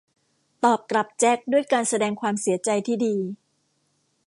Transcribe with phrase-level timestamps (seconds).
[0.63, 3.15] ตอบกลับแจ็คด้วยการแสดงความเสียใจที่ดี